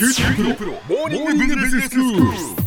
[0.00, 2.59] QT プロ,プロモーニングビジネススクール。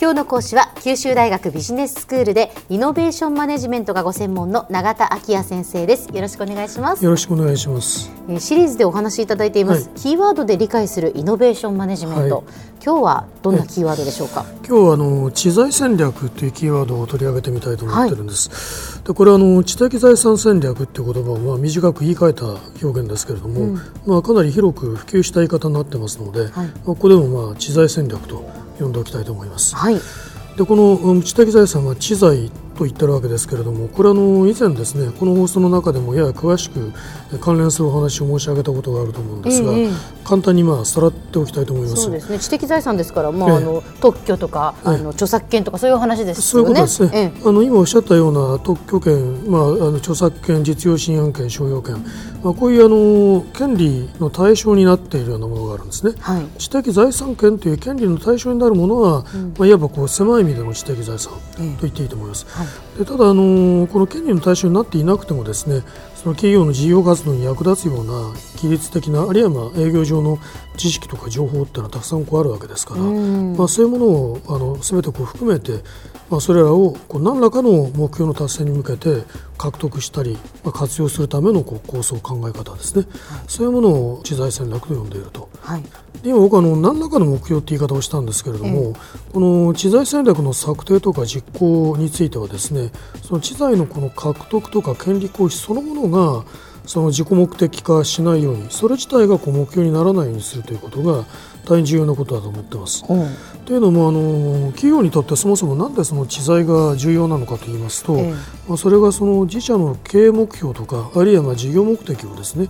[0.00, 6.08] 今日の講師は九州大学ビジネススクールでイノベーションマネジメントがご専門の永田晃也先生です。
[6.14, 7.04] よろしくお願いします。
[7.04, 8.08] よろしくお願いします。
[8.28, 9.98] えーシリーズでお話しいただいています、はい。
[9.98, 12.44] キーワードで理解するイノベーションマネジメント、はい。
[12.84, 14.44] 今日はどんなキーワードでしょうか？
[14.58, 19.02] 今日はあの知財戦略というキーワードを取り上げてみたいと思ってるんです。
[19.02, 22.44] でこれはあの知的財産戦略っていう言葉をまあ短く言い換えた
[22.86, 23.76] 表現ですけれども、
[24.06, 26.50] まあかなり広く普及した言い方になってますので、はい。
[26.52, 28.44] まあここでもまあ知財戦略と
[28.78, 29.74] 呼んでおきたいと思います。
[29.76, 30.00] はい
[30.56, 36.92] でこのうん知的財産は知財と言ってるわけですけれどもこれはあの以前ですねこの放送の中でもやや詳しく
[37.34, 42.02] え関連するお話を申し上げたことがあると思うんですが、ええ簡単にまあさらっておきたいと思います。
[42.02, 42.38] そうですね。
[42.38, 43.56] 知的財産ですから、まあええ。
[43.56, 44.94] あの特許とか、ええ。
[44.96, 47.48] あの著作権とかそういうお話ですそういうことですね、ええ。
[47.48, 52.04] あの今おっしゃったような特許権、まあ、あの著作権、実用新案権、商用権、
[52.44, 56.12] まあ、こういうあの権利の対象になっているようなものがあるんですね。
[56.20, 56.46] はい。
[56.58, 59.24] 知的財産権という権利の対象になるものは、
[59.56, 62.44] まあ、いわばこう狭い意味での知的財産と言っていいと思います。
[62.50, 62.67] はい
[62.98, 65.82] でただあの、この権利の対象になっていなくてもですね
[66.16, 70.38] その企業の事業活動に役立つような規律的なあるいはまあ営業上の
[70.76, 75.84] 知識とか情報っていうのはたくさんこうあるわけですから、まあ、そういうものをあの全てこう含めて、
[76.28, 79.22] まあ、それらをこう何らかの目標の達成に向けて
[79.56, 83.06] 獲得したり、まあ、活用するためのこう構想考え方ですね、
[83.46, 85.48] そういうものを知財戦略と呼んでいると。
[85.60, 85.82] はい。
[86.22, 88.94] で今僕はあの何らかの目標って言い方をしたんですけれども、
[89.32, 92.90] この知財戦略の策定とか実行についてはですね
[93.22, 96.44] その知財のこの獲得とか権利行使そのものが
[96.86, 101.26] その自己目的化しないようにそれ自体がこう目標にならないようにするということが
[101.66, 103.04] 大変重要なことだと思ってます。
[103.06, 103.14] う。
[103.14, 103.26] ん
[103.66, 108.32] というのもあの企業にとってそもそもなんでその知財が重要なのかと言いますと、ええ。
[108.66, 112.68] まあ、それがその自社の経営目標とかあるいはまあ事業目的をですね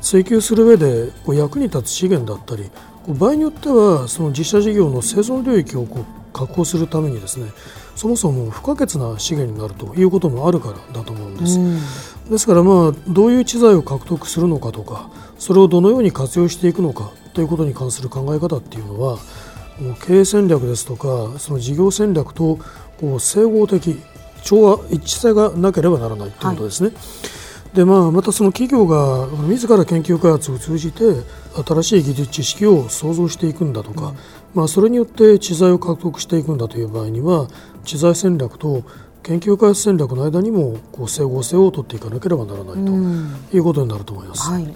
[0.00, 2.70] 追求する上でこう役に立つ資源だったり
[3.08, 7.50] 場合によってはその自社事業の生存領域をこう確保するためにですね
[7.96, 11.58] そもそも不可欠な資源になるということもあるからだと思うんです。
[12.30, 19.18] ですからまあどういう知財を獲得するのかとかそれをどのように活用していくのかということに関する考え方っていうのは
[20.06, 22.58] 経営戦略ですとかその事業戦略と
[23.00, 24.00] こう整合的
[24.44, 26.92] 調和一致性がなければならないということですね。
[27.74, 31.04] でまあ、またその企業が自ら研究開発を通じて
[31.64, 34.12] 新しい技術知識を創造していくんだとか、
[34.54, 37.46] まあ、それによって知財を獲得していくんだという場合には
[37.84, 38.82] 知財戦略と
[39.22, 44.50] 研究開発戦略の間にもこう整合性を取っていかなければならないということになると思います。
[44.50, 44.66] はい。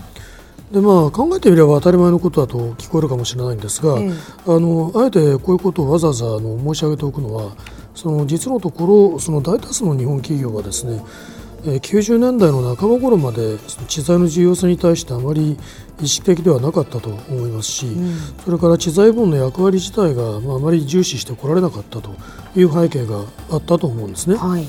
[0.71, 4.13] でまあ、考えてみれば当たり前のことだと聞こえるかもしれないんですが、ええ。
[4.47, 7.57] あのあえてこういうことをわざわざあの申し上げておくのは
[7.95, 11.34] その実のところその大多数の日本企業はですねえー
[11.65, 13.59] 90年代の半ば頃まで
[13.89, 15.57] 知財の重要性に対してあまり
[16.03, 17.87] 意識的ではなかったと思いますし、
[18.45, 22.15] それから知財部門の役割自体が、まあ、あまり重視してこられなかったと
[22.55, 24.37] いう背景があったと思うんですね。
[24.37, 24.65] はい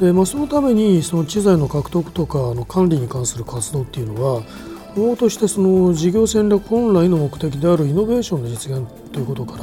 [0.00, 4.42] でまあ、そのためにその知財の獲得とかあの管理に関する活動っていうのは
[4.96, 9.62] ものとしてその事業戦略本来の目的であるイノベーションの実現ということから、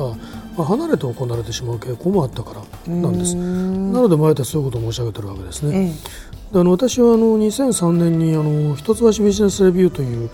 [0.57, 3.35] まあ、離れて行われてしまう傾向もあったからなんです。
[3.35, 5.93] なので、まああえてそういうことを申し上げているわけですね。
[6.28, 10.29] えであの私はあの2003年にあの一橋ビジネスレビューという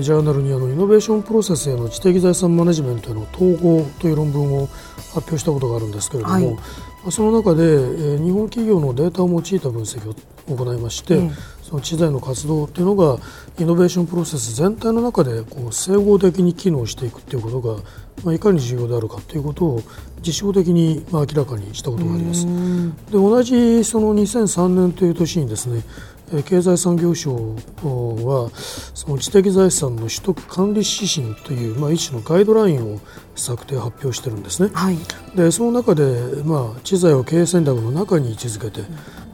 [0.00, 6.54] ジャーナルにあのイノベーションプロセスへの知的財産マネジメントへの統合という論文を発表したことがあるんですけれども、はい。
[6.54, 6.60] ま
[7.06, 10.14] あその中で、えー日本企業のデータを用いた分析を
[10.56, 11.30] 行いまして、ええ。
[11.62, 13.18] その知財の活動というのが
[13.58, 17.82] イノベーションプロセス全体の中でこう整合的に機能していくということが、
[18.22, 19.80] まあ、いかに重要であるかということを
[20.20, 22.46] 実証的にまあ明らかにしたことがあります。
[22.46, 22.50] で
[23.12, 28.50] 同じその2003年という年にですねえー経済産業省は
[28.94, 33.00] その知的財産の取得管理指針という、まあ、一種のガイドラインを
[33.36, 34.70] 策定発表してるんですね。
[34.72, 34.98] はい
[35.34, 36.04] でその中で、
[36.44, 38.82] まあ、知財を経営戦略の中に位置づけて、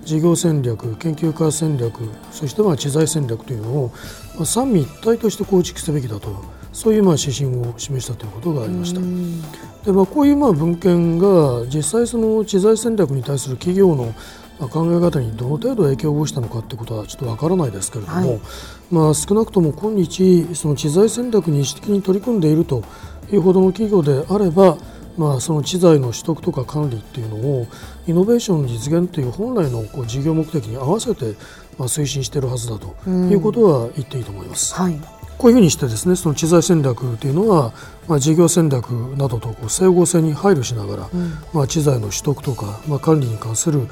[0.05, 2.01] 事業戦略、研究開発戦略、
[2.33, 3.93] そしてまあ知財戦略というのを、
[4.37, 9.01] まあ、三位一体として構築すべきだと、そういうまあ指針を示したということがありました。
[9.85, 14.15] でまあ、こういうまあ文献が実際その知財戦略に対する企業の
[14.61, 18.41] まあ考え方にどの程度影響を及ぼしたのかということはちょっとわからないですけれども、はい。
[18.91, 22.85] まあ、少なくとも今日その知財戦略に意識的に取り組んでいると
[23.33, 24.77] いうほどの企業であれば、
[25.17, 27.67] まあ、その知財の取得とか管理っていうのを
[28.07, 31.35] イノベーションの実現という本来のこう事業目的に合わせて
[31.79, 34.75] まあ推進しているはずだということは言っていいと思います。
[34.75, 35.01] はい。
[35.39, 37.73] こういうふうにしてですねその知財戦略というのは、
[38.07, 41.09] まあ、事業戦略などとこう整合性に配慮しながら、
[41.55, 43.89] まあ、知財の取得とか、まあ、管理に関する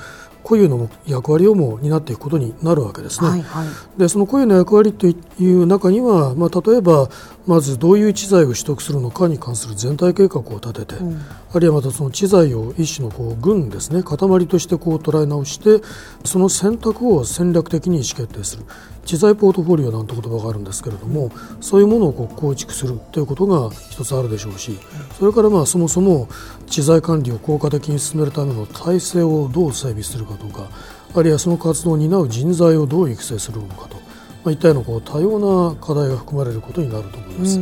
[0.48, 3.28] 固有の役割をも担っていくことになるわけですね。
[3.28, 3.68] はいはい。
[3.98, 7.10] でその固有の役割という中には、まあ、例えば、
[7.46, 11.20] まずどういう知財を取得するのかに関する全体計画を立てて、うん、
[11.52, 15.82] あるいはまたその知財を一種のこう軍ですね塊としてこう捉え直して
[16.24, 18.64] その選択を戦略的に意思決定する
[19.08, 21.30] 知財ポートフォリオなんて言葉があるんですけれども
[21.62, 24.78] そういうものをこう構築するということが一つあるでしょうし
[25.18, 26.28] それからまあそもそも
[26.66, 30.68] 知財管理を効果的に進めるための体制をどう整備するかとか
[31.14, 33.96] あるいはその活動を担う人材をどう育成するのかと
[34.44, 37.58] まあ、いったようなこう多様な課題が含まれることになると思います。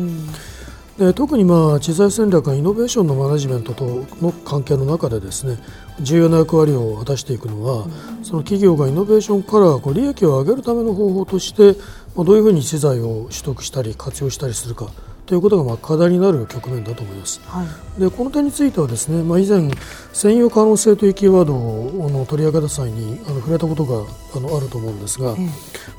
[0.99, 5.59] で特にまあ知財戦略がイノベーションのマネジメントとの関係の中でですね
[6.01, 7.87] 重要な役割を果たしていくのは、
[8.23, 11.79] その企業がイノベーションからこう利益を上げるための方法として、
[12.15, 14.91] まあ、どういうふうに知財を取得したり活用したりするか
[15.27, 17.41] ということがまあ課題になる局面だと思います。
[17.45, 17.65] は
[17.99, 19.69] い、でこの点についてはですね、まあ、以前
[20.13, 24.05] 専用可能性というキーワードをの取り上げた際にあの触れたことが
[24.37, 25.35] あのあると思うんですが、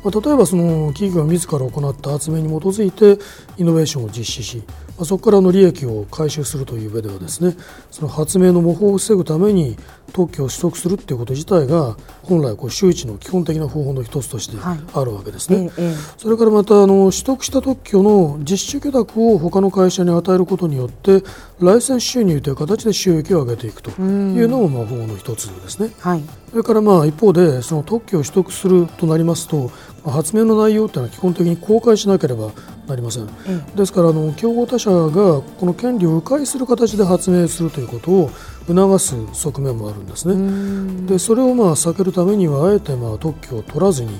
[0.04, 3.22] まあ、例えばその企業が自ら行った発明に基づいて
[3.58, 4.64] イノベーションを実施し、
[4.98, 7.56] まあ、そこからの利益を回収するという上ではですね
[7.92, 9.78] その発明の模倣を防ぐために
[10.14, 15.58] 特許を取得するということ自体が本来こう周知の基本的な方法の一つとしてあるわけですね。
[15.60, 15.72] はい、
[16.18, 21.24] それからまたあの取得した特許の実施許諾を他の会社に与えることによって
[21.60, 25.92] ライセンス収入という形で収益を上げていくというのもまあ方法の一つですね。
[26.00, 29.72] はい、それからまあ一方でその特許を取得するとなりますと
[30.06, 32.52] 発明の内容というのは基本的に公開しなければ
[32.88, 33.28] なりません、
[33.76, 38.32] ですからあの競合他社がこの権利を迂回する形で発明するということを
[38.66, 41.08] 促す側面もあるんですね。
[41.08, 44.12] でそれをまあ避けるためにはあえてまあ特許を取らずに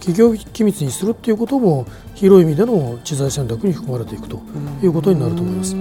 [0.00, 4.40] 企業機密にするということも広い意味での知財戦略に含まれていくと
[4.82, 5.76] いうことになると思います。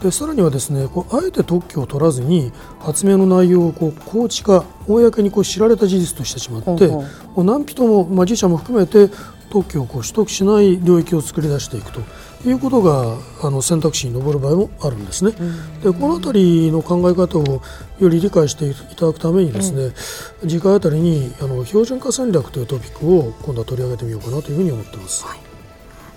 [0.00, 7.04] でさらにはですねこうあえて特許を取らずに発明の内容をこう高知化公にこう知られた事実としてしまっても
[7.36, 9.10] う何人も、まあ、自社も含めて
[9.50, 12.00] 特許をこう取得しない領域を作り出していくと
[12.48, 15.32] いうことがあの選択肢に上る場合もあるんですね。
[15.82, 17.60] でこの辺りの考え方を
[17.98, 19.92] より理解していただくためにですね、
[20.42, 25.24] 次回あたりにあの標準化戦略というトピックを今度は取り上げてみようかなというふうに思っています。
[25.26, 25.49] はい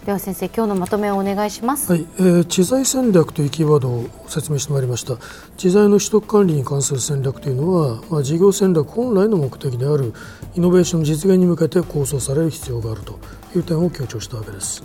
[0.06, 1.90] では先生今日のまとめをお願いします。
[1.90, 5.18] はい、えー、知財戦略というキーワードを説明してまいりました。
[5.56, 10.14] 知財の取得管理に関する戦略というのは、まあ、事業戦略本来の目的である
[10.56, 13.18] イノベーション実現に向けて構想される必要があると
[13.56, 14.84] いう点を強調したわけです。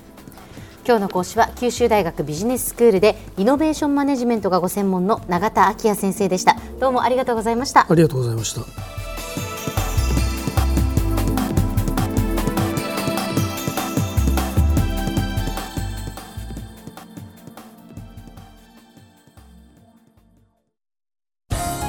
[0.86, 6.56] 今日の講師は九州大学ビジネススクールでイノベーションマネジメントがご専門の永田昭也先生でした。
[6.78, 7.86] どうもありがとうございました。
[7.90, 8.97] ありがとうございました